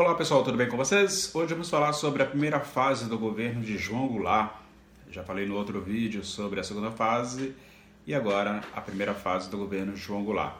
Olá 0.00 0.14
pessoal, 0.14 0.42
tudo 0.42 0.56
bem 0.56 0.66
com 0.66 0.78
vocês? 0.78 1.30
Hoje 1.34 1.52
vamos 1.52 1.68
falar 1.68 1.92
sobre 1.92 2.22
a 2.22 2.26
primeira 2.26 2.58
fase 2.58 3.04
do 3.04 3.18
governo 3.18 3.60
de 3.60 3.76
João 3.76 4.08
Goulart. 4.08 4.50
Já 5.10 5.22
falei 5.22 5.44
no 5.44 5.54
outro 5.54 5.78
vídeo 5.78 6.24
sobre 6.24 6.58
a 6.58 6.64
segunda 6.64 6.90
fase 6.90 7.54
e 8.06 8.14
agora 8.14 8.62
a 8.74 8.80
primeira 8.80 9.12
fase 9.12 9.50
do 9.50 9.58
governo 9.58 9.94
João 9.94 10.24
Goulart. 10.24 10.54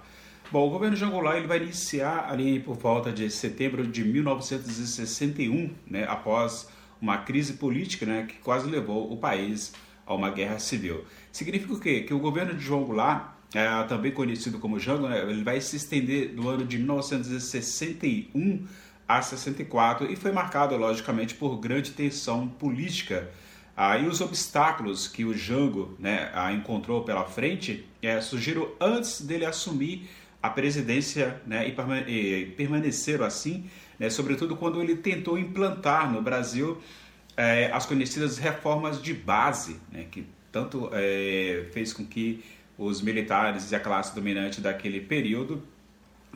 Bom, 0.52 0.68
o 0.68 0.70
governo 0.70 0.94
João 0.94 1.12
Goulart 1.12 1.38
ele 1.38 1.46
vai 1.46 1.56
iniciar 1.56 2.30
ali 2.30 2.60
por 2.60 2.76
volta 2.76 3.10
de 3.10 3.30
setembro 3.30 3.86
de 3.86 4.04
1961, 4.04 5.70
né, 5.86 6.04
após 6.06 6.68
uma 7.00 7.16
crise 7.16 7.54
política 7.54 8.04
né, 8.04 8.26
que 8.28 8.36
quase 8.40 8.68
levou 8.68 9.10
o 9.10 9.16
país 9.16 9.72
a 10.04 10.12
uma 10.12 10.28
guerra 10.28 10.58
civil. 10.58 11.06
Significa 11.32 11.72
o 11.72 11.80
quê? 11.80 12.02
Que 12.02 12.12
o 12.12 12.18
governo 12.18 12.52
de 12.52 12.62
João 12.62 12.84
Goulart, 12.84 13.30
é, 13.54 13.84
também 13.84 14.12
conhecido 14.12 14.58
como 14.58 14.78
Jango, 14.78 15.08
né, 15.08 15.18
ele 15.22 15.42
vai 15.42 15.62
se 15.62 15.76
estender 15.76 16.34
do 16.34 16.46
ano 16.46 16.66
de 16.66 16.76
1961 16.76 18.66
a 19.16 19.22
64 19.22 20.10
e 20.10 20.14
foi 20.14 20.30
marcado, 20.30 20.76
logicamente, 20.76 21.34
por 21.34 21.56
grande 21.58 21.90
tensão 21.90 22.46
política. 22.46 23.28
Ah, 23.76 23.98
e 23.98 24.06
os 24.06 24.20
obstáculos 24.20 25.08
que 25.08 25.24
o 25.24 25.36
Jango 25.36 25.96
né, 25.98 26.30
ah, 26.34 26.52
encontrou 26.52 27.02
pela 27.02 27.24
frente 27.24 27.86
é, 28.02 28.20
surgiram 28.20 28.68
antes 28.80 29.22
dele 29.22 29.44
assumir 29.44 30.08
a 30.42 30.48
presidência 30.48 31.40
né, 31.46 31.66
e, 31.66 32.12
e 32.12 32.46
permaneceram 32.56 33.24
assim, 33.24 33.68
né, 33.98 34.08
sobretudo 34.10 34.56
quando 34.56 34.80
ele 34.82 34.96
tentou 34.96 35.38
implantar 35.38 36.10
no 36.10 36.22
Brasil 36.22 36.80
é, 37.36 37.70
as 37.72 37.86
conhecidas 37.86 38.38
reformas 38.38 39.02
de 39.02 39.12
base, 39.12 39.80
né, 39.90 40.06
que 40.10 40.26
tanto 40.52 40.90
é, 40.92 41.66
fez 41.72 41.92
com 41.92 42.04
que 42.04 42.44
os 42.76 43.02
militares 43.02 43.72
e 43.72 43.74
a 43.74 43.80
classe 43.80 44.14
dominante 44.14 44.60
daquele 44.60 45.00
período 45.00 45.62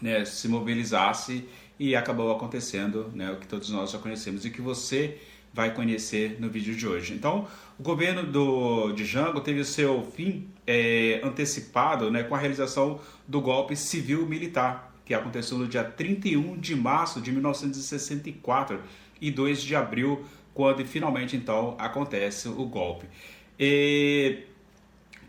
né, 0.00 0.24
se 0.24 0.48
mobilizasse 0.48 1.48
e 1.78 1.96
acabou 1.96 2.30
acontecendo 2.32 3.10
né, 3.14 3.30
o 3.32 3.36
que 3.36 3.46
todos 3.46 3.70
nós 3.70 3.90
já 3.90 3.98
conhecemos 3.98 4.44
e 4.44 4.50
que 4.50 4.60
você 4.60 5.18
vai 5.52 5.72
conhecer 5.72 6.36
no 6.40 6.50
vídeo 6.50 6.74
de 6.74 6.86
hoje. 6.86 7.14
Então, 7.14 7.46
o 7.78 7.82
governo 7.82 8.24
do, 8.24 8.92
de 8.92 9.04
Jango 9.04 9.40
teve 9.40 9.60
o 9.60 9.64
seu 9.64 10.02
fim 10.02 10.48
é, 10.66 11.20
antecipado 11.22 12.10
né, 12.10 12.24
com 12.24 12.34
a 12.34 12.38
realização 12.38 13.00
do 13.26 13.40
golpe 13.40 13.76
civil-militar, 13.76 14.92
que 15.04 15.14
aconteceu 15.14 15.56
no 15.56 15.68
dia 15.68 15.84
31 15.84 16.56
de 16.58 16.74
março 16.74 17.20
de 17.20 17.30
1964 17.30 18.80
e 19.20 19.30
2 19.30 19.62
de 19.62 19.76
abril, 19.76 20.24
quando 20.52 20.84
finalmente 20.84 21.36
então 21.36 21.76
acontece 21.78 22.48
o 22.48 22.64
golpe. 22.64 23.06
E, 23.58 24.38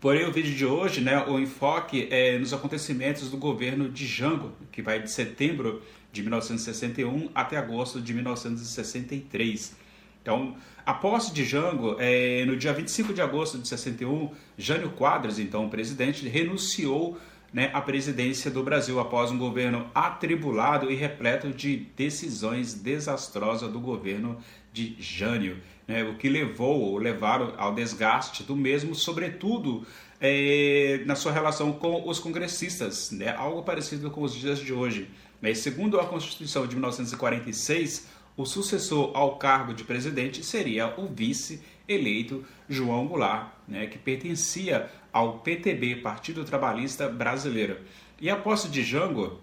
porém, 0.06 0.24
o 0.24 0.30
vídeo 0.30 0.54
de 0.54 0.64
hoje, 0.64 1.00
né, 1.00 1.24
o 1.26 1.36
enfoque 1.36 2.06
é 2.12 2.38
nos 2.38 2.52
acontecimentos 2.52 3.28
do 3.28 3.36
governo 3.36 3.88
de 3.88 4.06
Jango, 4.06 4.52
que 4.70 4.80
vai 4.80 5.02
de 5.02 5.10
setembro 5.10 5.82
de 6.12 6.22
1961 6.22 7.28
até 7.34 7.56
agosto 7.56 8.00
de 8.00 8.14
1963. 8.14 9.74
Então, 10.22 10.54
a 10.86 10.94
posse 10.94 11.34
de 11.34 11.44
Jango, 11.44 11.96
é, 11.98 12.44
no 12.44 12.56
dia 12.56 12.72
25 12.72 13.12
de 13.12 13.20
agosto 13.20 13.58
de 13.58 13.66
61, 13.66 14.30
Jânio 14.56 14.90
Quadros, 14.90 15.40
então 15.40 15.68
presidente, 15.68 16.28
renunciou 16.28 17.18
né, 17.52 17.72
à 17.72 17.80
presidência 17.80 18.48
do 18.48 18.62
Brasil 18.62 19.00
após 19.00 19.32
um 19.32 19.38
governo 19.38 19.90
atribulado 19.92 20.88
e 20.88 20.94
repleto 20.94 21.48
de 21.48 21.78
decisões 21.96 22.74
desastrosas 22.74 23.72
do 23.72 23.80
governo 23.80 24.38
de 24.72 24.94
Jânio, 25.00 25.56
né, 25.86 26.02
o 26.02 26.14
que 26.14 26.28
levou 26.28 26.80
ou 26.80 26.98
levaram 26.98 27.54
ao 27.56 27.74
desgaste 27.74 28.42
do 28.42 28.56
mesmo, 28.56 28.94
sobretudo 28.94 29.86
é, 30.20 31.02
na 31.06 31.14
sua 31.14 31.32
relação 31.32 31.72
com 31.72 32.08
os 32.08 32.18
congressistas, 32.18 33.10
né, 33.10 33.34
algo 33.36 33.62
parecido 33.62 34.10
com 34.10 34.22
os 34.22 34.34
dias 34.34 34.58
de 34.58 34.72
hoje. 34.72 35.08
Né, 35.40 35.54
segundo 35.54 36.00
a 36.00 36.06
Constituição 36.06 36.66
de 36.66 36.74
1946, 36.74 38.08
o 38.36 38.44
sucessor 38.44 39.12
ao 39.14 39.36
cargo 39.36 39.72
de 39.72 39.84
presidente 39.84 40.44
seria 40.44 40.92
o 40.98 41.06
vice 41.06 41.62
eleito 41.88 42.44
João 42.68 43.06
Goulart, 43.06 43.48
né, 43.66 43.86
que 43.86 43.98
pertencia 43.98 44.90
ao 45.12 45.38
PTB, 45.38 45.96
Partido 45.96 46.44
Trabalhista 46.44 47.08
Brasileiro. 47.08 47.78
E 48.20 48.28
a 48.28 48.36
posse 48.36 48.68
de 48.68 48.82
Jango, 48.82 49.40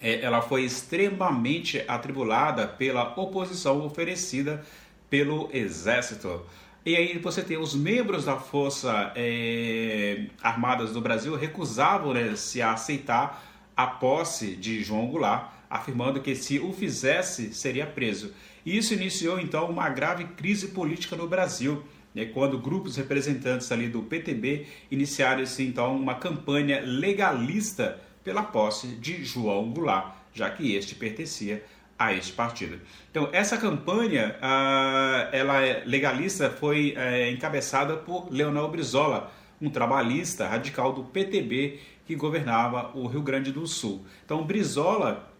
é, 0.00 0.20
ela 0.20 0.42
foi 0.42 0.64
extremamente 0.64 1.82
atribulada 1.86 2.66
pela 2.66 3.14
oposição 3.16 3.84
oferecida 3.84 4.64
pelo 5.12 5.50
Exército. 5.52 6.40
E 6.86 6.96
aí 6.96 7.18
você 7.18 7.42
tem 7.42 7.58
os 7.58 7.74
membros 7.74 8.24
da 8.24 8.38
Força 8.38 9.12
é, 9.14 10.24
Armadas 10.42 10.94
do 10.94 11.02
Brasil 11.02 11.36
recusavam 11.36 12.14
né, 12.14 12.34
se 12.34 12.62
aceitar 12.62 13.44
a 13.76 13.86
posse 13.86 14.56
de 14.56 14.82
João 14.82 15.08
Goulart 15.08 15.50
afirmando 15.68 16.22
que 16.22 16.34
se 16.34 16.58
o 16.58 16.72
fizesse 16.72 17.52
seria 17.52 17.86
preso. 17.86 18.32
E 18.64 18.74
isso 18.74 18.94
iniciou 18.94 19.38
então 19.38 19.68
uma 19.68 19.90
grave 19.90 20.24
crise 20.28 20.68
política 20.68 21.14
no 21.14 21.28
Brasil, 21.28 21.84
né, 22.14 22.24
quando 22.24 22.58
grupos 22.58 22.96
representantes 22.96 23.70
ali 23.70 23.88
do 23.88 24.04
PTB 24.04 24.66
iniciaram 24.90 25.42
assim, 25.42 25.66
então 25.66 25.94
uma 25.94 26.14
campanha 26.14 26.80
legalista 26.80 28.00
pela 28.24 28.42
posse 28.42 28.86
de 28.86 29.22
João 29.26 29.70
Goulart, 29.72 30.14
já 30.32 30.48
que 30.48 30.74
este 30.74 30.94
pertencia 30.94 31.62
a 32.06 32.12
este 32.12 32.32
partido. 32.32 32.80
Então 33.10 33.28
essa 33.32 33.56
campanha, 33.56 34.36
uh, 34.38 35.28
ela 35.34 35.62
é 35.62 35.82
legalista, 35.84 36.50
foi 36.50 36.96
uh, 36.96 37.30
encabeçada 37.30 37.96
por 37.96 38.28
Leonel 38.30 38.68
Brizola, 38.68 39.32
um 39.60 39.70
trabalhista 39.70 40.46
radical 40.46 40.92
do 40.92 41.04
PTB 41.04 41.78
que 42.04 42.16
governava 42.16 42.90
o 42.94 43.06
Rio 43.06 43.22
Grande 43.22 43.52
do 43.52 43.66
Sul. 43.66 44.04
Então 44.24 44.42
Brizola 44.44 45.32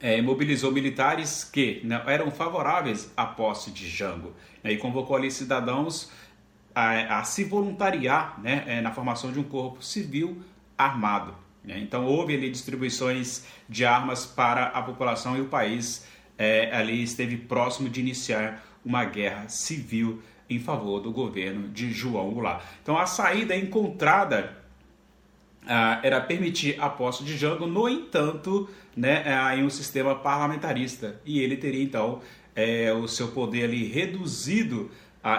é, 0.00 0.20
mobilizou 0.20 0.70
militares 0.70 1.44
que 1.44 1.80
né, 1.84 2.02
eram 2.06 2.30
favoráveis 2.30 3.12
à 3.16 3.26
posse 3.26 3.70
de 3.70 3.88
Jango 3.88 4.32
né, 4.62 4.72
e 4.72 4.76
convocou 4.76 5.16
ali 5.16 5.30
cidadãos 5.30 6.10
a, 6.74 7.18
a 7.18 7.24
se 7.24 7.44
voluntariar 7.44 8.40
né, 8.40 8.64
é, 8.66 8.80
na 8.80 8.92
formação 8.92 9.32
de 9.32 9.40
um 9.40 9.44
corpo 9.44 9.82
civil 9.82 10.42
armado. 10.76 11.34
Né. 11.64 11.78
Então 11.80 12.04
houve 12.04 12.34
ali 12.34 12.50
distribuições 12.50 13.44
de 13.68 13.84
armas 13.84 14.26
para 14.26 14.66
a 14.66 14.82
população 14.82 15.36
e 15.36 15.40
o 15.40 15.46
país 15.46 16.06
é, 16.36 16.74
ali 16.74 17.02
esteve 17.02 17.36
próximo 17.36 17.88
de 17.88 18.00
iniciar 18.00 18.64
uma 18.84 19.04
guerra 19.04 19.48
civil 19.48 20.22
em 20.48 20.58
favor 20.58 21.00
do 21.00 21.10
governo 21.10 21.68
de 21.68 21.90
João 21.90 22.30
Goulart. 22.30 22.62
Então 22.82 22.98
a 22.98 23.06
saída 23.06 23.56
encontrada 23.56 24.62
ah, 25.66 26.00
era 26.02 26.20
permitir 26.20 26.76
a 26.78 26.90
posse 26.90 27.24
de 27.24 27.36
Jango, 27.36 27.66
no 27.66 27.88
entanto, 27.88 28.68
né, 28.94 29.24
em 29.56 29.64
um 29.64 29.70
sistema 29.70 30.14
parlamentarista. 30.14 31.20
E 31.24 31.40
ele 31.40 31.56
teria 31.56 31.82
então 31.82 32.20
é, 32.54 32.92
o 32.92 33.08
seu 33.08 33.28
poder 33.28 33.64
ali 33.64 33.86
reduzido 33.86 34.90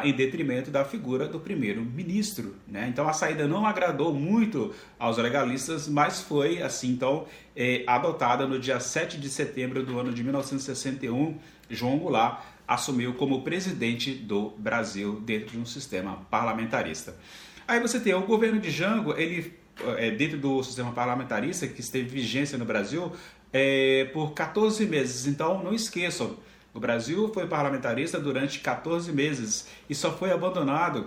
em 0.04 0.14
detrimento 0.14 0.72
da 0.72 0.84
figura 0.84 1.28
do 1.28 1.40
primeiro-ministro. 1.40 2.56
Né? 2.68 2.88
Então 2.90 3.08
a 3.08 3.14
saída 3.14 3.48
não 3.48 3.66
agradou 3.66 4.14
muito 4.14 4.74
aos 4.98 5.18
legalistas, 5.18 5.88
mas 5.88 6.22
foi 6.22 6.62
assim 6.62 6.90
então 6.90 7.28
é, 7.56 7.84
adotada 7.86 8.48
no 8.48 8.60
dia 8.60 8.80
7 8.80 9.20
de 9.20 9.30
setembro 9.30 9.84
do 9.84 10.00
ano 10.00 10.12
de 10.12 10.24
1961. 10.24 11.38
João 11.70 12.00
Goulart 12.00 12.44
assumiu 12.68 13.14
como 13.14 13.44
presidente 13.44 14.12
do 14.12 14.50
Brasil 14.58 15.22
dentro 15.22 15.52
de 15.52 15.60
um 15.60 15.66
sistema 15.66 16.26
parlamentarista. 16.32 17.16
Aí 17.68 17.80
você 17.80 18.00
tem 18.00 18.14
o 18.14 18.22
governo 18.22 18.60
de 18.60 18.72
Jango, 18.72 19.14
ele 19.16 19.54
é, 19.98 20.12
dentro 20.12 20.38
do 20.38 20.64
sistema 20.64 20.92
parlamentarista 20.92 21.68
que 21.68 21.82
esteve 21.82 22.08
vigência 22.08 22.58
no 22.58 22.66
Brasil 22.66 23.12
é, 23.52 24.06
por 24.14 24.34
14 24.34 24.86
meses. 24.86 25.28
Então, 25.28 25.64
não 25.64 25.74
esqueçam, 25.74 26.38
o 26.76 26.80
Brasil 26.80 27.32
foi 27.34 27.48
parlamentarista 27.48 28.20
durante 28.20 28.60
14 28.60 29.12
meses 29.14 29.66
e 29.90 29.96
só 29.96 30.12
foi 30.12 30.34
abandonado 30.34 31.06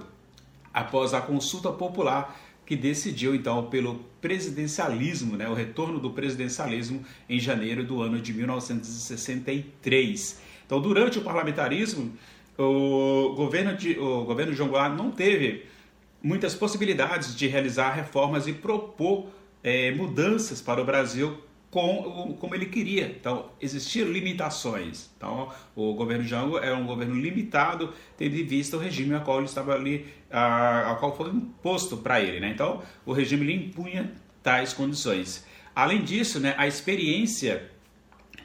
após 0.73 1.13
a 1.13 1.21
consulta 1.21 1.71
popular 1.71 2.41
que 2.65 2.75
decidiu 2.75 3.35
então 3.35 3.67
pelo 3.67 3.97
presidencialismo, 4.19 5.37
né, 5.37 5.47
o 5.47 5.53
retorno 5.53 6.01
do 6.01 6.09
presidencialismo 6.11 7.05
em 7.29 7.39
janeiro 7.39 7.85
do 7.85 8.01
ano 8.01 8.19
de 8.19 8.33
1963. 8.33 10.41
Então, 10.65 10.81
durante 10.81 11.19
o 11.19 11.23
parlamentarismo, 11.23 12.15
o 12.57 13.35
governo 13.37 13.77
de, 13.77 13.99
o 13.99 14.25
governo 14.25 14.55
João 14.55 14.71
Goulart 14.71 14.97
não 14.97 15.11
teve 15.11 15.67
muitas 16.23 16.55
possibilidades 16.55 17.37
de 17.37 17.47
realizar 17.47 17.93
reformas 17.93 18.47
e 18.47 18.55
propor 18.55 19.27
é, 19.63 19.93
mudanças 19.93 20.63
para 20.63 20.81
o 20.81 20.85
Brasil 20.85 21.37
com, 21.71 22.37
como 22.41 22.55
ele 22.55 22.67
queria. 22.67 23.07
Então, 23.07 23.51
existiam 23.61 24.09
limitações. 24.09 25.11
Então, 25.17 25.53
o 25.77 25.95
governo 25.95 26.25
Jango 26.25 26.59
era 26.59 26.77
um 26.77 26.87
governo 26.87 27.15
limitado, 27.15 27.93
tendo 28.17 28.37
em 28.37 28.45
vista 28.45 28.77
o 28.77 28.81
regime 28.81 29.15
a 29.15 29.21
qual 29.21 29.39
ele 29.39 29.47
estava 29.47 29.75
ali, 29.75 30.07
a, 30.31 30.97
qual 30.99 31.17
foi 31.17 31.31
imposto 31.31 31.99
para 31.99 32.21
ele. 32.21 32.41
Né? 32.41 32.51
Então, 32.51 32.83
o 33.05 33.13
regime 33.13 33.45
lhe 33.45 33.55
impunha 33.55 34.13
tais 34.43 34.73
condições. 34.73 35.47
Além 35.75 36.03
disso, 36.03 36.41
né, 36.41 36.55
a 36.57 36.67
experiência 36.67 37.71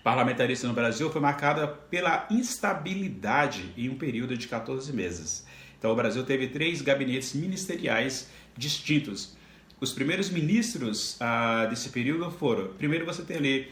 parlamentarista 0.03 0.67
no 0.67 0.73
Brasil 0.73 1.09
foi 1.09 1.21
marcada 1.21 1.65
pela 1.65 2.27
instabilidade 2.29 3.73
em 3.77 3.89
um 3.89 3.95
período 3.95 4.37
de 4.37 4.47
14 4.47 4.91
meses. 4.91 5.45
Então, 5.79 5.91
o 5.91 5.95
Brasil 5.95 6.23
teve 6.23 6.47
três 6.47 6.81
gabinetes 6.81 7.33
ministeriais 7.33 8.29
distintos. 8.55 9.35
Os 9.83 9.91
primeiros 9.91 10.29
ministros 10.29 11.17
ah, 11.19 11.65
desse 11.65 11.89
período 11.89 12.31
foram: 12.31 12.69
primeiro, 12.77 13.05
você 13.05 13.21
tem 13.21 13.35
ali 13.35 13.67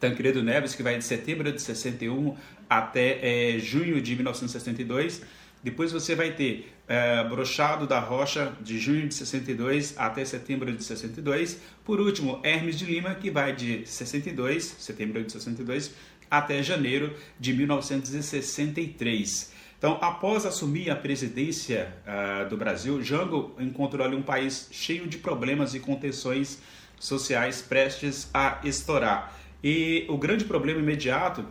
Tancredo 0.00 0.42
Neves, 0.42 0.74
que 0.74 0.82
vai 0.82 0.96
de 0.96 1.04
setembro 1.04 1.52
de 1.52 1.60
61 1.60 2.34
até 2.66 3.18
é, 3.20 3.58
junho 3.58 4.00
de 4.00 4.16
1962. 4.16 5.20
Depois 5.62 5.92
você 5.92 6.14
vai 6.14 6.32
ter 6.32 6.72
é, 6.88 7.22
Brochado 7.24 7.86
da 7.86 8.00
Rocha, 8.00 8.56
de 8.62 8.78
junho 8.78 9.06
de 9.06 9.14
62 9.14 9.98
até 9.98 10.24
setembro 10.24 10.72
de 10.72 10.82
62. 10.82 11.58
Por 11.84 12.00
último, 12.00 12.40
Hermes 12.42 12.78
de 12.78 12.86
Lima, 12.86 13.14
que 13.14 13.30
vai 13.30 13.54
de 13.54 13.86
62, 13.86 14.76
setembro 14.78 15.22
de 15.22 15.30
62, 15.30 15.90
até 16.30 16.62
janeiro 16.62 17.14
de 17.38 17.52
1963. 17.52 19.52
Então, 19.82 19.98
após 20.00 20.46
assumir 20.46 20.90
a 20.90 20.94
presidência 20.94 21.92
uh, 22.06 22.48
do 22.48 22.56
Brasil, 22.56 23.02
Jango 23.02 23.52
encontrou 23.58 24.06
ali 24.06 24.14
um 24.14 24.22
país 24.22 24.68
cheio 24.70 25.08
de 25.08 25.18
problemas 25.18 25.74
e 25.74 25.80
contenções 25.80 26.62
sociais 27.00 27.60
prestes 27.60 28.30
a 28.32 28.60
estourar. 28.62 29.36
E 29.60 30.06
o 30.08 30.16
grande 30.16 30.44
problema 30.44 30.78
imediato 30.78 31.44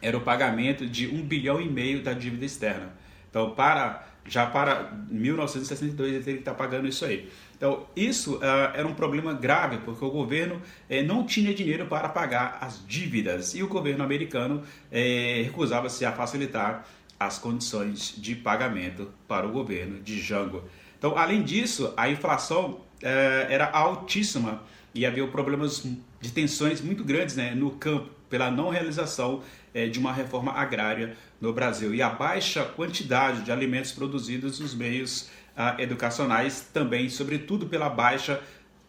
era 0.00 0.16
o 0.16 0.20
pagamento 0.20 0.86
de 0.86 1.08
um 1.08 1.22
bilhão 1.22 1.60
e 1.60 1.68
meio 1.68 2.04
da 2.04 2.12
dívida 2.12 2.44
externa. 2.44 2.92
Então, 3.28 3.50
para 3.50 4.06
já 4.26 4.46
para 4.46 4.92
1962 5.10 6.12
ele 6.12 6.18
teria 6.22 6.34
que 6.34 6.40
estar 6.42 6.54
pagando 6.54 6.86
isso 6.86 7.04
aí. 7.04 7.28
Então, 7.56 7.86
isso 7.96 8.36
uh, 8.36 8.44
era 8.74 8.86
um 8.86 8.94
problema 8.94 9.32
grave, 9.32 9.78
porque 9.78 10.04
o 10.04 10.10
governo 10.10 10.62
eh, 10.88 11.02
não 11.02 11.26
tinha 11.26 11.52
dinheiro 11.52 11.86
para 11.86 12.08
pagar 12.08 12.58
as 12.60 12.86
dívidas 12.86 13.54
e 13.54 13.62
o 13.62 13.68
governo 13.68 14.04
americano 14.04 14.62
eh, 14.90 15.42
recusava-se 15.44 16.04
a 16.04 16.12
facilitar 16.12 16.86
as 17.20 17.38
condições 17.38 18.14
de 18.16 18.34
pagamento 18.34 19.12
para 19.28 19.46
o 19.46 19.52
governo 19.52 20.00
de 20.00 20.18
Jango. 20.18 20.64
Então, 20.98 21.16
além 21.16 21.42
disso, 21.42 21.92
a 21.96 22.08
inflação 22.08 22.80
eh, 23.02 23.46
era 23.50 23.70
altíssima 23.70 24.62
e 24.94 25.04
havia 25.04 25.26
problemas 25.28 25.86
de 26.20 26.32
tensões 26.32 26.80
muito 26.80 27.04
grandes 27.04 27.36
né, 27.36 27.54
no 27.54 27.72
campo 27.72 28.10
pela 28.30 28.50
não 28.50 28.70
realização 28.70 29.42
é, 29.74 29.88
de 29.88 29.98
uma 29.98 30.12
reforma 30.12 30.52
agrária 30.52 31.16
no 31.40 31.52
Brasil 31.52 31.94
e 31.94 32.00
a 32.00 32.08
baixa 32.08 32.64
quantidade 32.64 33.42
de 33.42 33.50
alimentos 33.50 33.92
produzidos 33.92 34.60
nos 34.60 34.74
meios 34.74 35.28
ah, 35.56 35.74
educacionais 35.78 36.68
também, 36.72 37.08
sobretudo 37.08 37.66
pela 37.66 37.88
baixa 37.88 38.40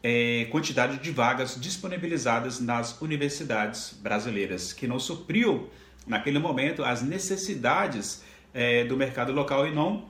é, 0.03 0.47
quantidade 0.51 0.99
de 0.99 1.11
vagas 1.11 1.59
disponibilizadas 1.59 2.59
nas 2.59 2.99
universidades 3.01 3.97
brasileiras, 4.01 4.73
que 4.73 4.87
não 4.87 4.99
supriu 4.99 5.69
naquele 6.05 6.39
momento 6.39 6.83
as 6.83 7.01
necessidades 7.01 8.23
é, 8.53 8.83
do 8.83 8.97
mercado 8.97 9.31
local 9.31 9.67
e 9.67 9.71
não 9.71 10.09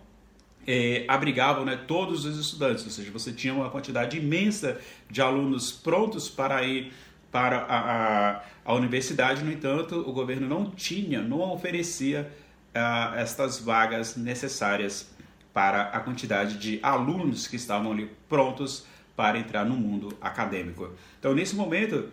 é, 0.65 1.05
abrigavam 1.07 1.65
né, 1.65 1.75
todos 1.87 2.25
os 2.25 2.37
estudantes, 2.37 2.83
ou 2.83 2.91
seja, 2.91 3.11
você 3.11 3.31
tinha 3.31 3.53
uma 3.53 3.69
quantidade 3.69 4.17
imensa 4.17 4.79
de 5.09 5.21
alunos 5.21 5.71
prontos 5.71 6.29
para 6.29 6.63
ir 6.63 6.93
para 7.31 7.59
a, 7.59 7.79
a, 7.79 8.41
a 8.65 8.73
universidade, 8.73 9.43
no 9.43 9.51
entanto, 9.51 9.95
o 9.95 10.11
governo 10.11 10.47
não 10.47 10.69
tinha, 10.69 11.21
não 11.21 11.39
oferecia 11.39 12.29
uh, 12.75 13.15
estas 13.15 13.59
vagas 13.59 14.17
necessárias 14.17 15.09
para 15.53 15.83
a 15.83 15.99
quantidade 15.99 16.57
de 16.57 16.79
alunos 16.83 17.47
que 17.47 17.55
estavam 17.55 17.91
ali 17.91 18.11
prontos 18.27 18.85
para 19.15 19.37
entrar 19.37 19.65
no 19.65 19.75
mundo 19.75 20.17
acadêmico. 20.21 20.89
Então, 21.19 21.33
nesse 21.33 21.55
momento, 21.55 22.09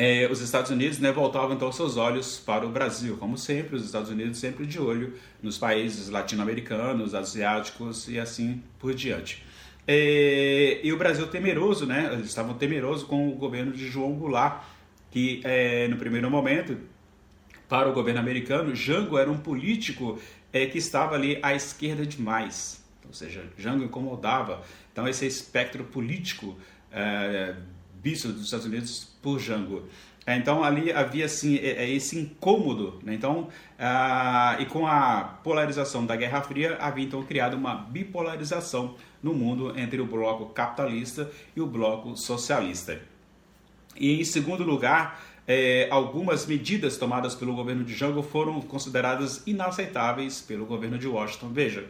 eh, 0.00 0.28
os 0.30 0.40
Estados 0.40 0.70
Unidos 0.70 1.00
né, 1.00 1.10
voltavam 1.10 1.56
então 1.56 1.72
seus 1.72 1.96
olhos 1.96 2.38
para 2.38 2.64
o 2.64 2.70
Brasil, 2.70 3.16
como 3.16 3.36
sempre, 3.36 3.74
os 3.74 3.84
Estados 3.84 4.08
Unidos 4.08 4.38
sempre 4.38 4.64
de 4.64 4.78
olho 4.78 5.14
nos 5.42 5.58
países 5.58 6.08
latino-americanos, 6.08 7.16
asiáticos 7.16 8.06
e 8.08 8.16
assim 8.16 8.62
por 8.78 8.94
diante. 8.94 9.44
É, 9.88 10.78
e 10.84 10.92
o 10.92 10.96
Brasil 10.96 11.26
temeroso, 11.26 11.84
né? 11.84 12.10
Eles 12.12 12.26
estavam 12.26 12.54
temerosos 12.54 13.02
com 13.02 13.28
o 13.28 13.32
governo 13.32 13.72
de 13.72 13.88
João 13.88 14.12
Goulart, 14.12 14.62
que 15.10 15.40
é, 15.42 15.88
no 15.88 15.96
primeiro 15.96 16.30
momento, 16.30 16.78
para 17.68 17.88
o 17.88 17.92
governo 17.92 18.20
americano, 18.20 18.76
Jango 18.76 19.18
era 19.18 19.28
um 19.28 19.38
político 19.38 20.16
é, 20.52 20.64
que 20.66 20.78
estava 20.78 21.16
ali 21.16 21.40
à 21.42 21.54
esquerda 21.54 22.06
demais. 22.06 22.84
Ou 23.04 23.12
seja, 23.12 23.42
Jango 23.58 23.82
incomodava. 23.82 24.62
Então, 24.92 25.08
esse 25.08 25.26
espectro 25.26 25.82
político 25.82 26.56
visto 28.02 28.28
dos 28.28 28.44
Estados 28.44 28.66
Unidos 28.66 29.08
por 29.22 29.38
Jango. 29.38 29.84
Então 30.26 30.62
ali 30.62 30.92
havia 30.92 31.24
assim 31.24 31.56
é, 31.56 31.84
é 31.84 31.90
esse 31.90 32.18
incômodo, 32.18 32.98
né? 33.02 33.14
então 33.14 33.48
ah, 33.78 34.56
e 34.60 34.66
com 34.66 34.86
a 34.86 35.38
polarização 35.42 36.04
da 36.04 36.16
Guerra 36.16 36.42
Fria 36.42 36.76
havia 36.80 37.04
então 37.04 37.22
criado 37.22 37.54
uma 37.54 37.74
bipolarização 37.74 38.96
no 39.22 39.32
mundo 39.32 39.72
entre 39.78 40.00
o 40.00 40.06
bloco 40.06 40.46
capitalista 40.46 41.30
e 41.56 41.60
o 41.60 41.66
bloco 41.66 42.14
socialista. 42.14 43.00
E 43.96 44.20
em 44.20 44.24
segundo 44.24 44.62
lugar, 44.64 45.20
é, 45.46 45.88
algumas 45.90 46.46
medidas 46.46 46.98
tomadas 46.98 47.34
pelo 47.34 47.54
governo 47.54 47.82
de 47.82 47.94
Jango 47.94 48.22
foram 48.22 48.60
consideradas 48.60 49.42
inaceitáveis 49.46 50.42
pelo 50.42 50.66
governo 50.66 50.98
de 50.98 51.08
Washington. 51.08 51.48
Veja, 51.48 51.86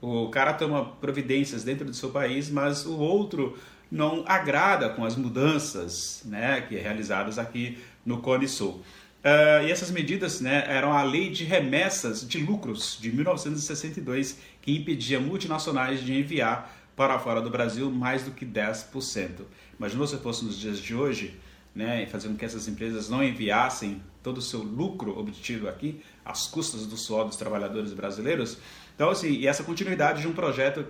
o 0.00 0.28
cara 0.28 0.54
toma 0.54 0.84
providências 0.84 1.64
dentro 1.64 1.84
do 1.84 1.92
seu 1.92 2.10
país, 2.10 2.48
mas 2.48 2.86
o 2.86 2.96
outro 2.96 3.58
não 3.90 4.24
agrada 4.26 4.88
com 4.90 5.04
as 5.04 5.16
mudanças 5.16 6.22
né, 6.24 6.60
que 6.60 6.76
é 6.76 6.80
realizadas 6.80 7.38
aqui 7.38 7.78
no 8.04 8.18
Cone 8.18 8.48
Sul. 8.48 8.82
Uh, 9.22 9.66
e 9.66 9.70
essas 9.70 9.90
medidas 9.90 10.40
né, 10.40 10.64
eram 10.66 10.92
a 10.92 11.02
Lei 11.02 11.28
de 11.28 11.44
Remessas 11.44 12.26
de 12.26 12.38
Lucros 12.38 12.96
de 13.00 13.12
1962, 13.12 14.38
que 14.62 14.76
impedia 14.76 15.20
multinacionais 15.20 16.02
de 16.02 16.18
enviar 16.18 16.74
para 16.96 17.18
fora 17.18 17.40
do 17.40 17.50
Brasil 17.50 17.90
mais 17.90 18.22
do 18.22 18.30
que 18.30 18.46
10%. 18.46 19.42
Imagina 19.78 20.06
se 20.06 20.16
fosse 20.18 20.44
nos 20.44 20.58
dias 20.58 20.78
de 20.78 20.94
hoje, 20.94 21.38
né, 21.74 22.06
fazendo 22.06 22.32
com 22.32 22.38
que 22.38 22.44
essas 22.44 22.66
empresas 22.68 23.08
não 23.08 23.22
enviassem 23.22 24.02
todo 24.22 24.38
o 24.38 24.42
seu 24.42 24.62
lucro 24.62 25.18
obtido 25.18 25.68
aqui, 25.68 26.02
às 26.24 26.46
custas 26.46 26.86
do 26.86 26.96
suor 26.96 27.26
dos 27.26 27.36
trabalhadores 27.36 27.92
brasileiros. 27.92 28.58
Então, 28.94 29.10
assim, 29.10 29.32
e 29.32 29.46
essa 29.46 29.62
continuidade 29.62 30.22
de 30.22 30.28
um 30.28 30.32
projeto 30.32 30.84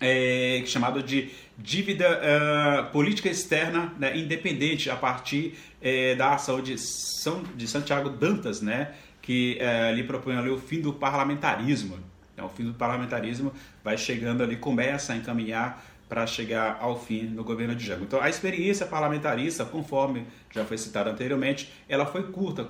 é, 0.00 0.62
chamado 0.66 1.02
de 1.02 1.30
dívida 1.58 2.18
uh, 2.18 2.90
política 2.90 3.28
externa 3.28 3.92
né, 3.98 4.16
independente 4.16 4.88
a 4.88 4.96
partir 4.96 5.58
é, 5.82 6.14
da 6.14 6.34
ação 6.34 6.62
de, 6.62 6.78
São, 6.78 7.42
de 7.54 7.68
Santiago 7.68 8.08
Dantas, 8.08 8.62
né, 8.62 8.94
que 9.20 9.58
uh, 9.60 9.94
lhe 9.94 10.02
propõe 10.02 10.36
ali 10.36 10.48
o 10.48 10.58
fim 10.58 10.80
do 10.80 10.92
parlamentarismo. 10.92 11.98
Então, 12.32 12.46
o 12.46 12.48
fim 12.48 12.64
do 12.64 12.72
parlamentarismo 12.72 13.52
vai 13.84 13.98
chegando 13.98 14.42
ali, 14.42 14.56
começa 14.56 15.12
a 15.12 15.16
encaminhar 15.16 15.84
para 16.08 16.26
chegar 16.26 16.78
ao 16.80 16.98
fim 16.98 17.22
no 17.22 17.44
governo 17.44 17.72
de 17.72 17.84
Jango. 17.86 18.02
Então, 18.02 18.20
a 18.20 18.28
experiência 18.28 18.84
parlamentarista, 18.84 19.64
conforme 19.64 20.26
já 20.50 20.64
foi 20.64 20.76
citado 20.76 21.08
anteriormente, 21.08 21.70
ela 21.88 22.04
foi 22.04 22.24
curta, 22.24 22.66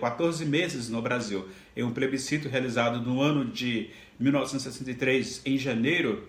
14 0.00 0.42
é, 0.42 0.46
meses 0.46 0.88
no 0.88 1.00
Brasil. 1.00 1.46
Em 1.76 1.84
um 1.84 1.92
plebiscito 1.92 2.48
realizado 2.48 3.00
no 3.00 3.20
ano 3.20 3.44
de 3.44 3.90
1963, 4.18 5.42
em 5.46 5.56
janeiro, 5.56 6.28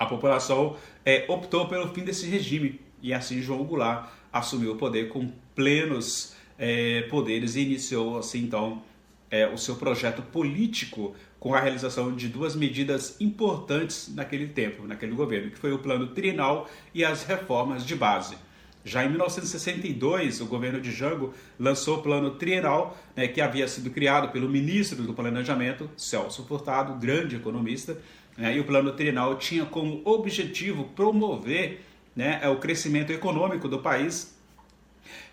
a 0.00 0.06
população 0.06 0.78
é, 1.04 1.26
optou 1.28 1.68
pelo 1.68 1.92
fim 1.92 2.02
desse 2.02 2.26
regime 2.26 2.80
e 3.02 3.12
assim 3.12 3.42
João 3.42 3.62
Goulart 3.62 4.08
assumiu 4.32 4.72
o 4.72 4.76
poder 4.76 5.10
com 5.10 5.30
plenos 5.54 6.34
é, 6.58 7.02
poderes 7.02 7.54
e 7.54 7.60
iniciou 7.60 8.18
assim 8.18 8.38
então 8.38 8.82
é, 9.30 9.46
o 9.46 9.58
seu 9.58 9.76
projeto 9.76 10.22
político 10.22 11.14
com 11.38 11.54
a 11.54 11.60
realização 11.60 12.16
de 12.16 12.28
duas 12.28 12.56
medidas 12.56 13.20
importantes 13.20 14.12
naquele 14.14 14.48
tempo, 14.48 14.86
naquele 14.86 15.12
governo, 15.12 15.50
que 15.50 15.58
foi 15.58 15.72
o 15.72 15.78
plano 15.78 16.08
trienal 16.08 16.68
e 16.94 17.04
as 17.04 17.24
reformas 17.24 17.84
de 17.86 17.94
base. 17.94 18.36
Já 18.84 19.04
em 19.04 19.10
1962, 19.10 20.40
o 20.40 20.46
governo 20.46 20.80
de 20.80 20.90
Jango 20.90 21.34
lançou 21.58 21.98
o 21.98 22.02
plano 22.02 22.30
trienal, 22.32 22.98
né, 23.14 23.28
que 23.28 23.40
havia 23.40 23.68
sido 23.68 23.90
criado 23.90 24.32
pelo 24.32 24.48
ministro 24.48 25.02
do 25.02 25.12
Planejamento, 25.12 25.90
Celso 25.96 26.44
Furtado, 26.44 26.94
grande 26.94 27.36
economista, 27.36 27.98
né, 28.36 28.56
e 28.56 28.60
o 28.60 28.64
plano 28.64 28.92
trienal 28.92 29.36
tinha 29.36 29.64
como 29.64 30.00
objetivo 30.04 30.84
promover 30.96 31.80
né, 32.14 32.46
o 32.48 32.56
crescimento 32.56 33.12
econômico 33.12 33.68
do 33.68 33.78
país 33.78 34.36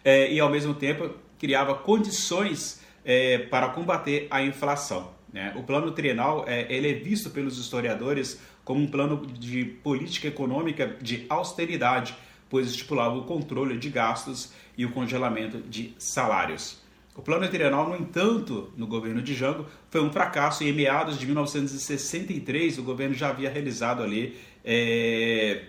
é, 0.03 0.31
e, 0.31 0.39
ao 0.39 0.49
mesmo 0.49 0.73
tempo, 0.73 1.11
criava 1.39 1.75
condições 1.75 2.81
é, 3.03 3.37
para 3.37 3.69
combater 3.69 4.27
a 4.29 4.41
inflação. 4.41 5.11
Né? 5.31 5.53
O 5.55 5.63
plano 5.63 5.91
trienal 5.91 6.45
é, 6.47 6.65
ele 6.73 6.89
é 6.89 6.93
visto 6.93 7.29
pelos 7.29 7.57
historiadores 7.57 8.39
como 8.63 8.81
um 8.81 8.87
plano 8.87 9.25
de 9.25 9.63
política 9.63 10.27
econômica 10.27 10.97
de 11.01 11.25
austeridade, 11.29 12.15
pois 12.49 12.67
estipulava 12.67 13.15
o 13.15 13.23
controle 13.23 13.77
de 13.77 13.89
gastos 13.89 14.51
e 14.77 14.85
o 14.85 14.91
congelamento 14.91 15.59
de 15.59 15.93
salários. 15.97 16.81
O 17.17 17.21
plano 17.23 17.49
trienal, 17.49 17.89
no 17.89 17.95
entanto, 17.95 18.71
no 18.77 18.85
governo 18.85 19.23
de 19.23 19.33
Jango, 19.33 19.65
foi 19.89 20.01
um 20.01 20.11
fracasso 20.11 20.63
e 20.63 20.69
em 20.69 20.71
meados 20.71 21.17
de 21.17 21.25
1963 21.25 22.77
o 22.77 22.83
governo 22.83 23.15
já 23.15 23.29
havia 23.29 23.49
realizado 23.49 24.03
ali 24.03 24.37
é, 24.63 25.63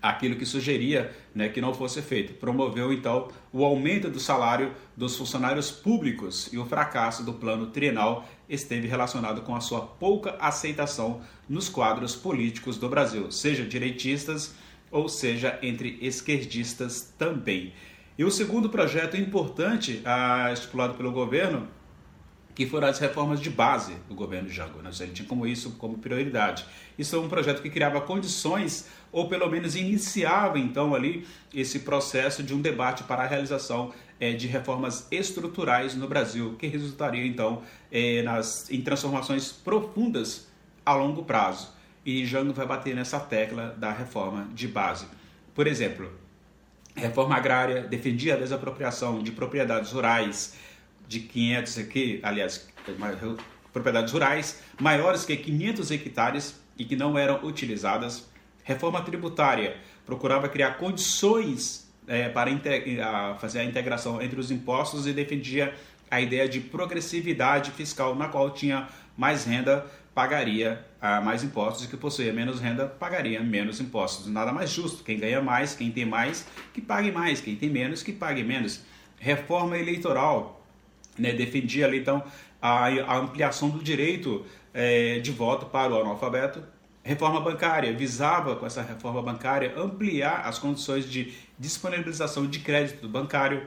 aquilo 0.00 0.36
que 0.36 0.46
sugeria 0.46 1.14
né, 1.34 1.50
que 1.50 1.60
não 1.60 1.74
fosse 1.74 2.00
feito. 2.00 2.32
Promoveu 2.32 2.94
então 2.94 3.28
o 3.52 3.62
aumento 3.62 4.08
do 4.08 4.18
salário 4.18 4.72
dos 4.96 5.14
funcionários 5.18 5.70
públicos 5.70 6.50
e 6.50 6.56
o 6.56 6.64
fracasso 6.64 7.22
do 7.22 7.34
plano 7.34 7.66
trienal 7.66 8.26
esteve 8.48 8.88
relacionado 8.88 9.42
com 9.42 9.54
a 9.54 9.60
sua 9.60 9.82
pouca 9.82 10.34
aceitação 10.40 11.20
nos 11.46 11.68
quadros 11.68 12.16
políticos 12.16 12.78
do 12.78 12.88
Brasil, 12.88 13.30
seja 13.30 13.66
direitistas 13.66 14.54
ou 14.90 15.10
seja 15.10 15.58
entre 15.60 15.98
esquerdistas 16.00 17.12
também. 17.18 17.74
E 18.16 18.24
o 18.24 18.30
segundo 18.30 18.68
projeto 18.68 19.16
importante 19.16 20.00
ah, 20.04 20.50
estipulado 20.52 20.94
pelo 20.94 21.10
governo, 21.10 21.68
que 22.54 22.64
foram 22.64 22.86
as 22.86 23.00
reformas 23.00 23.40
de 23.40 23.50
base 23.50 23.94
do 24.08 24.14
governo 24.14 24.48
Jango. 24.48 24.80
Né? 24.80 24.90
Ele 25.00 25.10
tinha 25.10 25.26
como 25.26 25.46
isso 25.46 25.72
como 25.72 25.98
prioridade. 25.98 26.64
Isso 26.96 27.16
é 27.16 27.18
um 27.18 27.28
projeto 27.28 27.60
que 27.60 27.68
criava 27.68 28.00
condições, 28.00 28.88
ou 29.10 29.28
pelo 29.28 29.50
menos 29.50 29.74
iniciava 29.74 30.58
então 30.58 30.94
ali 30.94 31.26
esse 31.52 31.80
processo 31.80 32.42
de 32.42 32.54
um 32.54 32.60
debate 32.60 33.02
para 33.02 33.24
a 33.24 33.26
realização 33.26 33.92
é, 34.20 34.32
de 34.32 34.46
reformas 34.46 35.08
estruturais 35.10 35.96
no 35.96 36.06
Brasil, 36.06 36.54
que 36.56 36.68
resultaria 36.68 37.26
então 37.26 37.62
é, 37.90 38.22
nas, 38.22 38.70
em 38.70 38.80
transformações 38.80 39.50
profundas 39.50 40.46
a 40.86 40.94
longo 40.94 41.24
prazo. 41.24 41.72
E 42.06 42.24
Jango 42.24 42.52
vai 42.52 42.66
bater 42.66 42.94
nessa 42.94 43.18
tecla 43.18 43.74
da 43.76 43.90
reforma 43.90 44.48
de 44.54 44.68
base. 44.68 45.06
Por 45.54 45.66
exemplo, 45.66 46.12
reforma 46.94 47.36
agrária 47.36 47.82
defendia 47.82 48.34
a 48.34 48.36
desapropriação 48.36 49.22
de 49.22 49.32
propriedades 49.32 49.92
rurais 49.92 50.56
de 51.06 51.20
500 51.20 51.78
aqui, 51.78 52.20
aliás, 52.22 52.68
propriedades 53.72 54.12
rurais 54.12 54.62
maiores 54.80 55.24
que 55.24 55.36
500 55.36 55.90
hectares 55.90 56.60
e 56.78 56.84
que 56.84 56.96
não 56.96 57.18
eram 57.18 57.44
utilizadas. 57.44 58.28
Reforma 58.62 59.02
tributária 59.02 59.76
procurava 60.06 60.48
criar 60.48 60.78
condições 60.78 61.84
é, 62.06 62.28
para 62.28 62.50
fazer 63.38 63.60
a 63.60 63.64
integração 63.64 64.20
entre 64.20 64.38
os 64.38 64.50
impostos 64.50 65.06
e 65.06 65.12
defendia 65.12 65.74
a 66.14 66.20
ideia 66.20 66.48
de 66.48 66.60
progressividade 66.60 67.70
fiscal, 67.72 68.14
na 68.14 68.28
qual 68.28 68.50
tinha 68.50 68.88
mais 69.16 69.44
renda 69.44 69.84
pagaria 70.14 70.84
ah, 71.00 71.20
mais 71.20 71.42
impostos 71.42 71.84
e 71.84 71.88
que 71.88 71.96
possuía 71.96 72.32
menos 72.32 72.60
renda 72.60 72.86
pagaria 72.86 73.42
menos 73.42 73.80
impostos. 73.80 74.28
Nada 74.28 74.52
mais 74.52 74.70
justo. 74.70 75.02
Quem 75.02 75.18
ganha 75.18 75.42
mais, 75.42 75.74
quem 75.74 75.90
tem 75.90 76.04
mais, 76.04 76.46
que 76.72 76.80
pague 76.80 77.10
mais. 77.10 77.40
Quem 77.40 77.56
tem 77.56 77.68
menos, 77.68 78.02
que 78.02 78.12
pague 78.12 78.44
menos. 78.44 78.82
Reforma 79.18 79.76
eleitoral 79.76 80.64
né, 81.18 81.32
defendia 81.32 81.86
ali 81.86 81.98
então 81.98 82.22
a, 82.62 82.86
a 82.86 83.16
ampliação 83.16 83.68
do 83.70 83.82
direito 83.82 84.44
é, 84.72 85.18
de 85.18 85.32
voto 85.32 85.66
para 85.66 85.92
o 85.92 86.00
analfabeto. 86.00 86.62
Reforma 87.02 87.40
bancária 87.40 87.92
visava 87.92 88.56
com 88.56 88.64
essa 88.64 88.82
reforma 88.82 89.20
bancária 89.20 89.74
ampliar 89.76 90.46
as 90.46 90.58
condições 90.58 91.10
de 91.10 91.34
disponibilização 91.58 92.46
de 92.46 92.60
crédito 92.60 93.08
bancário. 93.08 93.66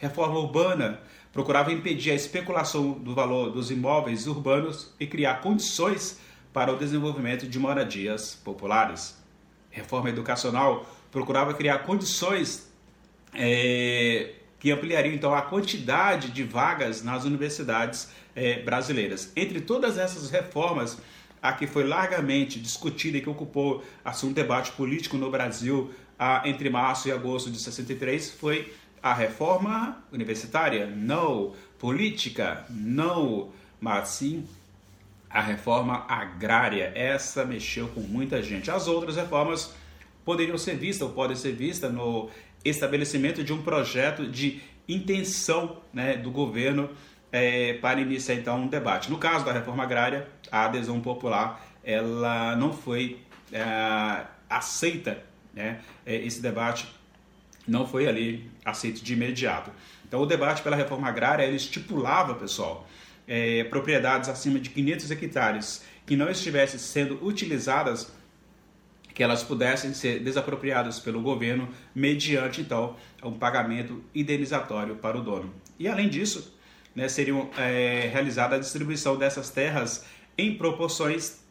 Reforma 0.00 0.38
urbana 0.38 1.00
procurava 1.34 1.72
impedir 1.72 2.12
a 2.12 2.14
especulação 2.14 2.92
do 2.92 3.12
valor 3.12 3.50
dos 3.50 3.70
imóveis 3.70 4.28
urbanos 4.28 4.94
e 5.00 5.06
criar 5.06 5.40
condições 5.40 6.20
para 6.52 6.72
o 6.72 6.78
desenvolvimento 6.78 7.48
de 7.48 7.58
moradias 7.58 8.36
populares. 8.36 9.16
Reforma 9.68 10.08
educacional 10.08 10.88
procurava 11.10 11.52
criar 11.52 11.80
condições 11.80 12.72
é, 13.34 14.34
que 14.60 14.70
ampliariam 14.70 15.12
então 15.12 15.34
a 15.34 15.42
quantidade 15.42 16.30
de 16.30 16.44
vagas 16.44 17.02
nas 17.02 17.24
universidades 17.24 18.08
eh, 18.36 18.62
brasileiras. 18.62 19.32
Entre 19.36 19.60
todas 19.60 19.98
essas 19.98 20.30
reformas, 20.30 20.96
a 21.42 21.52
que 21.52 21.66
foi 21.66 21.84
largamente 21.84 22.58
discutida 22.58 23.18
e 23.18 23.20
que 23.20 23.28
ocupou 23.28 23.84
assim, 24.04 24.28
um 24.28 24.32
debate 24.32 24.72
político 24.72 25.16
no 25.16 25.30
Brasil 25.30 25.92
ah, 26.18 26.42
entre 26.44 26.70
março 26.70 27.08
e 27.08 27.12
agosto 27.12 27.50
de 27.50 27.58
63 27.58 28.30
foi 28.30 28.72
a 29.04 29.12
reforma 29.12 30.02
universitária? 30.10 30.86
Não. 30.86 31.52
Política? 31.78 32.64
Não. 32.70 33.50
Mas 33.78 34.08
sim 34.08 34.48
a 35.28 35.42
reforma 35.42 36.06
agrária. 36.08 36.90
Essa 36.94 37.44
mexeu 37.44 37.88
com 37.88 38.00
muita 38.00 38.42
gente. 38.42 38.70
As 38.70 38.88
outras 38.88 39.16
reformas 39.16 39.74
poderiam 40.24 40.56
ser 40.56 40.76
vistas 40.76 41.06
ou 41.06 41.14
podem 41.14 41.36
ser 41.36 41.52
vistas 41.52 41.92
no 41.92 42.30
estabelecimento 42.64 43.44
de 43.44 43.52
um 43.52 43.60
projeto 43.60 44.26
de 44.26 44.62
intenção 44.88 45.82
né, 45.92 46.16
do 46.16 46.30
governo 46.30 46.88
é, 47.30 47.74
para 47.74 48.00
iniciar 48.00 48.36
então 48.36 48.62
um 48.62 48.68
debate. 48.68 49.10
No 49.10 49.18
caso 49.18 49.44
da 49.44 49.52
reforma 49.52 49.82
agrária, 49.82 50.26
a 50.50 50.64
adesão 50.64 50.98
popular 51.02 51.62
ela 51.84 52.56
não 52.56 52.72
foi 52.72 53.18
é, 53.52 54.24
aceita, 54.48 55.22
né, 55.52 55.80
é, 56.06 56.16
esse 56.16 56.40
debate 56.40 56.88
não 57.66 57.86
foi 57.86 58.06
ali 58.06 58.50
aceito 58.64 59.02
de 59.02 59.12
imediato. 59.12 59.70
Então 60.06 60.20
o 60.20 60.26
debate 60.26 60.62
pela 60.62 60.76
reforma 60.76 61.08
agrária 61.08 61.44
ele 61.44 61.56
estipulava, 61.56 62.34
pessoal, 62.34 62.86
é, 63.26 63.64
propriedades 63.64 64.28
acima 64.28 64.58
de 64.58 64.70
500 64.70 65.10
hectares 65.10 65.84
que 66.06 66.16
não 66.16 66.30
estivessem 66.30 66.78
sendo 66.78 67.24
utilizadas 67.24 68.12
que 69.14 69.22
elas 69.22 69.44
pudessem 69.44 69.94
ser 69.94 70.18
desapropriadas 70.18 70.98
pelo 70.98 71.22
governo 71.22 71.68
mediante 71.94 72.60
então 72.60 72.96
um 73.22 73.32
pagamento 73.32 74.02
indenizatório 74.14 74.96
para 74.96 75.16
o 75.16 75.22
dono. 75.22 75.54
E 75.78 75.86
além 75.86 76.08
disso, 76.08 76.52
né, 76.94 77.08
seria 77.08 77.34
é, 77.56 78.10
realizada 78.12 78.56
a 78.56 78.58
distribuição 78.58 79.16
dessas 79.16 79.50
terras 79.50 80.04
em 80.36 80.56
proporções 80.56 81.44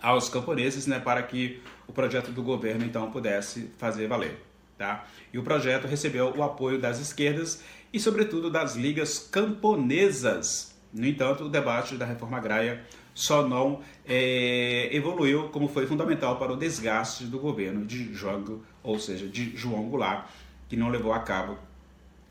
aos 0.00 0.28
camponeses, 0.28 0.86
né, 0.86 1.00
para 1.00 1.22
que 1.22 1.60
o 1.86 1.92
projeto 1.92 2.30
do 2.30 2.42
governo 2.42 2.84
então 2.84 3.10
pudesse 3.10 3.70
fazer 3.76 4.06
valer. 4.06 4.40
Tá? 4.76 5.06
E 5.32 5.38
o 5.38 5.42
projeto 5.42 5.86
recebeu 5.86 6.34
o 6.36 6.42
apoio 6.42 6.80
das 6.80 6.98
esquerdas 6.98 7.62
e, 7.92 8.00
sobretudo, 8.00 8.50
das 8.50 8.74
ligas 8.74 9.18
camponesas. 9.18 10.74
No 10.92 11.06
entanto, 11.06 11.44
o 11.44 11.48
debate 11.48 11.96
da 11.96 12.04
reforma 12.04 12.38
agrária 12.38 12.84
só 13.14 13.46
não 13.46 13.80
é, 14.04 14.88
evoluiu 14.92 15.48
como 15.50 15.68
foi 15.68 15.86
fundamental 15.86 16.36
para 16.36 16.52
o 16.52 16.56
desgaste 16.56 17.24
do 17.24 17.38
governo 17.38 17.86
de 17.86 18.12
João, 18.12 18.60
ou 18.82 18.98
seja, 18.98 19.28
de 19.28 19.56
João 19.56 19.88
Goulart, 19.88 20.26
que 20.68 20.76
não 20.76 20.88
levou 20.88 21.12
a 21.12 21.20
cabo 21.20 21.56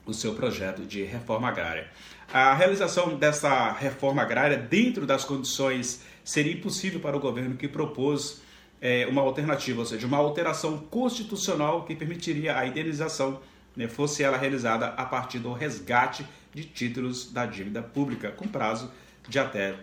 o 0.05 0.13
seu 0.13 0.33
projeto 0.33 0.81
de 0.81 1.03
reforma 1.03 1.47
agrária. 1.47 1.89
A 2.31 2.53
realização 2.53 3.15
dessa 3.15 3.71
reforma 3.71 4.21
agrária 4.21 4.57
dentro 4.57 5.05
das 5.05 5.23
condições 5.23 6.01
seria 6.25 6.51
impossível 6.51 6.99
para 6.99 7.15
o 7.15 7.19
governo 7.21 7.55
que 7.55 7.69
propôs 7.69 8.41
é, 8.83 9.07
uma 9.07 9.21
alternativa, 9.21 9.79
ou 9.79 9.85
seja, 9.85 10.05
uma 10.05 10.17
alteração 10.17 10.77
constitucional 10.77 11.85
que 11.85 11.95
permitiria 11.95 12.57
a 12.57 12.67
indenização, 12.67 13.39
né, 13.77 13.87
fosse 13.87 14.21
ela 14.23 14.35
realizada 14.35 14.87
a 14.87 15.05
partir 15.05 15.39
do 15.39 15.53
resgate 15.53 16.27
de 16.53 16.65
títulos 16.65 17.31
da 17.31 17.45
dívida 17.45 17.81
pública, 17.81 18.31
com 18.31 18.45
prazo 18.45 18.91
de 19.29 19.39
até 19.39 19.75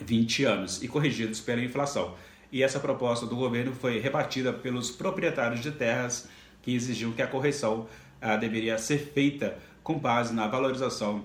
20 0.00 0.44
anos 0.44 0.80
e 0.80 0.86
corrigidos 0.86 1.40
pela 1.40 1.60
inflação. 1.60 2.14
E 2.52 2.62
essa 2.62 2.78
proposta 2.78 3.26
do 3.26 3.34
governo 3.34 3.72
foi 3.72 3.98
rebatida 3.98 4.52
pelos 4.52 4.92
proprietários 4.92 5.60
de 5.60 5.72
terras 5.72 6.28
que 6.62 6.72
exigiam 6.72 7.10
que 7.10 7.22
a 7.22 7.26
correção 7.26 7.88
ah, 8.20 8.36
deveria 8.36 8.78
ser 8.78 8.98
feita 9.12 9.58
com 9.82 9.98
base 9.98 10.32
na 10.32 10.46
valorização 10.46 11.24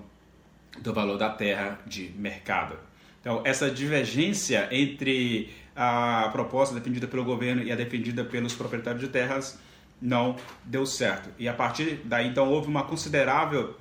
do 0.80 0.92
valor 0.92 1.18
da 1.18 1.30
terra 1.30 1.78
de 1.86 2.10
mercado. 2.16 2.76
Então, 3.20 3.42
essa 3.44 3.70
divergência 3.70 4.68
entre 4.72 5.50
a 5.76 6.30
proposta 6.32 6.74
defendida 6.74 7.06
pelo 7.06 7.24
governo 7.24 7.62
e 7.62 7.70
a 7.70 7.76
defendida 7.76 8.24
pelos 8.24 8.54
proprietários 8.54 9.02
de 9.02 9.08
terras 9.08 9.58
não 10.00 10.36
deu 10.64 10.86
certo. 10.86 11.30
E 11.38 11.48
a 11.48 11.52
partir 11.52 12.00
daí, 12.04 12.26
então, 12.26 12.48
houve 12.48 12.68
uma 12.68 12.84
considerável 12.84 13.76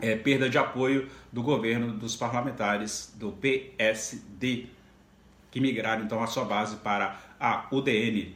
é, 0.00 0.16
perda 0.16 0.50
de 0.50 0.58
apoio 0.58 1.08
do 1.32 1.42
governo 1.42 1.92
dos 1.92 2.16
parlamentares 2.16 3.14
do 3.16 3.32
PSD, 3.32 4.66
que 5.50 5.60
migraram 5.60 6.02
então 6.04 6.22
a 6.22 6.26
sua 6.26 6.44
base 6.44 6.76
para 6.76 7.16
a 7.38 7.66
UDN. 7.70 8.34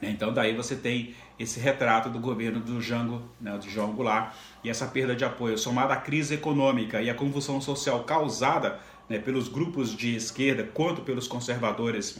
Então 0.00 0.32
daí 0.32 0.54
você 0.54 0.76
tem 0.76 1.14
esse 1.38 1.58
retrato 1.60 2.08
do 2.08 2.18
governo 2.18 2.60
do 2.60 2.80
Jango, 2.80 3.22
né, 3.40 3.56
de 3.58 3.70
João 3.70 3.92
Goulart, 3.92 4.34
e 4.64 4.70
essa 4.70 4.86
perda 4.86 5.14
de 5.14 5.24
apoio, 5.24 5.58
somada 5.58 5.94
à 5.94 5.96
crise 5.96 6.34
econômica 6.34 7.00
e 7.00 7.10
à 7.10 7.14
convulsão 7.14 7.60
social 7.60 8.04
causada 8.04 8.78
né, 9.08 9.18
pelos 9.18 9.48
grupos 9.48 9.94
de 9.94 10.14
esquerda 10.14 10.64
quanto 10.64 11.02
pelos 11.02 11.26
conservadores, 11.28 12.18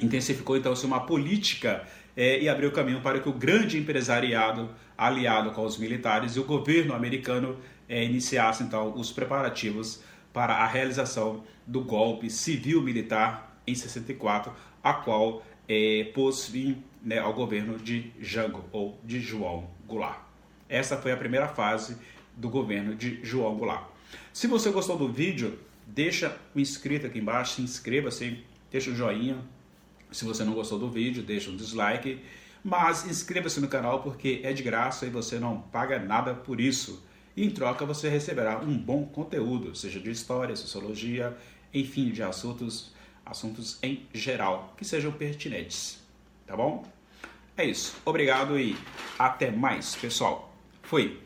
intensificou 0.00 0.56
então-se 0.56 0.84
uma 0.84 1.00
política 1.00 1.86
é, 2.16 2.40
e 2.40 2.48
abriu 2.48 2.72
caminho 2.72 3.00
para 3.00 3.20
que 3.20 3.28
o 3.28 3.32
grande 3.32 3.78
empresariado, 3.78 4.70
aliado 4.96 5.50
com 5.52 5.64
os 5.64 5.78
militares 5.78 6.36
e 6.36 6.40
o 6.40 6.44
governo 6.44 6.94
americano, 6.94 7.58
é, 7.88 8.04
iniciasse 8.04 8.62
então 8.62 8.94
os 8.96 9.12
preparativos 9.12 10.00
para 10.32 10.54
a 10.54 10.66
realização 10.66 11.44
do 11.66 11.80
golpe 11.82 12.28
civil-militar 12.28 13.58
em 13.66 13.74
64, 13.74 14.52
a 14.82 14.94
qual 14.94 15.42
é, 15.68 16.10
pôs 16.14 16.46
fim 16.46 16.82
né, 17.02 17.18
ao 17.18 17.32
governo 17.32 17.78
de 17.78 18.12
Jango 18.20 18.64
ou 18.72 18.98
de 19.04 19.20
João 19.20 19.68
Goulart. 19.86 20.20
Essa 20.68 20.96
foi 20.96 21.12
a 21.12 21.16
primeira 21.16 21.48
fase 21.48 21.96
do 22.36 22.48
governo 22.48 22.94
de 22.94 23.20
João 23.22 23.54
Goulart. 23.56 23.84
Se 24.32 24.46
você 24.46 24.70
gostou 24.70 24.96
do 24.96 25.10
vídeo, 25.10 25.58
deixa 25.86 26.36
o 26.54 26.60
inscrito 26.60 27.06
aqui 27.06 27.18
embaixo, 27.18 27.56
se 27.56 27.62
inscreva-se, 27.62 28.42
deixa 28.70 28.90
o 28.90 28.94
joinha. 28.94 29.38
Se 30.10 30.24
você 30.24 30.44
não 30.44 30.54
gostou 30.54 30.78
do 30.78 30.90
vídeo, 30.90 31.22
deixa 31.22 31.50
um 31.50 31.56
dislike. 31.56 32.20
Mas 32.62 33.06
inscreva-se 33.06 33.60
no 33.60 33.68
canal 33.68 34.02
porque 34.02 34.40
é 34.42 34.52
de 34.52 34.62
graça 34.62 35.04
e 35.06 35.10
você 35.10 35.38
não 35.38 35.60
paga 35.60 35.98
nada 35.98 36.34
por 36.34 36.60
isso. 36.60 37.02
E 37.36 37.44
em 37.44 37.50
troca 37.50 37.84
você 37.84 38.08
receberá 38.08 38.58
um 38.58 38.76
bom 38.78 39.04
conteúdo, 39.04 39.74
seja 39.74 40.00
de 40.00 40.10
história, 40.10 40.54
sociologia, 40.54 41.36
enfim, 41.72 42.10
de 42.10 42.22
assuntos, 42.22 42.92
assuntos 43.26 43.78
em 43.82 44.06
geral 44.14 44.72
que 44.76 44.84
sejam 44.84 45.12
pertinentes. 45.12 46.00
Tá 46.46 46.56
bom? 46.56 46.84
É 47.56 47.64
isso. 47.64 47.96
Obrigado 48.04 48.58
e 48.58 48.76
até 49.18 49.50
mais, 49.50 49.94
pessoal. 49.96 50.54
Fui! 50.82 51.23